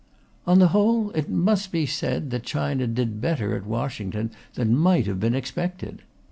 On 0.47 0.57
the 0.57 0.69
whole, 0.69 1.11
it 1.11 1.29
must 1.29 1.71
be 1.71 1.85
said 1.85 2.31
that 2.31 2.41
China 2.41 2.87
did 2.87 3.21
better 3.21 3.55
at 3.55 3.67
Washington 3.67 4.31
than 4.55 4.75
might 4.75 5.05
have 5.05 5.19
been 5.19 5.35
expected. 5.35 6.01